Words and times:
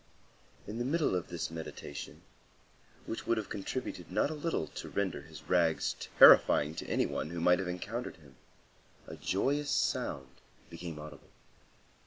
In 0.65 0.79
the 0.79 0.83
middle 0.83 1.13
of 1.15 1.27
this 1.27 1.51
meditation, 1.51 2.23
which 3.05 3.27
would 3.27 3.37
have 3.37 3.49
contributed 3.49 4.11
not 4.11 4.31
a 4.31 4.33
little 4.33 4.65
to 4.65 4.89
render 4.89 5.21
his 5.21 5.43
rags 5.43 5.95
terrifying 6.17 6.73
to 6.73 6.87
any 6.87 7.05
one 7.05 7.29
who 7.29 7.39
might 7.39 7.59
have 7.59 7.67
encountered 7.67 8.15
him, 8.15 8.35
a 9.05 9.15
joyous 9.15 9.69
sound 9.69 10.41
became 10.71 10.97
audible. 10.97 11.29